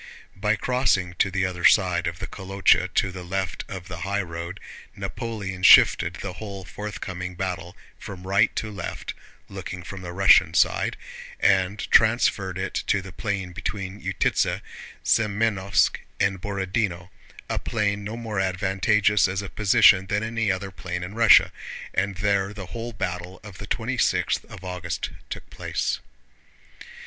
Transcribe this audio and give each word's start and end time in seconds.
By 0.35 0.55
crossing 0.55 1.13
to 1.19 1.29
the 1.29 1.45
other 1.45 1.63
side 1.63 2.07
of 2.07 2.17
the 2.17 2.25
Kolochá 2.25 2.91
to 2.95 3.11
the 3.11 3.21
left 3.21 3.63
of 3.67 3.87
the 3.87 3.97
highroad, 3.99 4.59
Napoleon 4.95 5.61
shifted 5.61 6.15
the 6.15 6.33
whole 6.33 6.65
forthcoming 6.65 7.35
battle 7.35 7.77
from 7.99 8.25
right 8.25 8.49
to 8.55 8.71
left 8.71 9.13
(looking 9.47 9.83
from 9.83 10.01
the 10.01 10.11
Russian 10.11 10.55
side) 10.55 10.97
and 11.39 11.79
transferred 11.91 12.57
it 12.57 12.73
to 12.87 13.03
the 13.03 13.11
plain 13.11 13.51
between 13.53 14.01
Utítsa, 14.01 14.61
Semënovsk, 15.05 15.97
and 16.19 16.41
Borodinó—a 16.41 17.59
plain 17.59 18.03
no 18.03 18.17
more 18.17 18.39
advantageous 18.39 19.27
as 19.27 19.43
a 19.43 19.49
position 19.49 20.07
than 20.07 20.23
any 20.23 20.51
other 20.51 20.71
plain 20.71 21.03
in 21.03 21.13
Russia—and 21.13 22.15
there 22.15 22.55
the 22.55 22.65
whole 22.73 22.91
battle 22.91 23.39
of 23.43 23.59
the 23.59 23.67
twenty 23.67 23.99
sixth 23.99 24.45
of 24.45 24.63
August 24.63 25.11
took 25.29 25.47
place. 25.51 25.99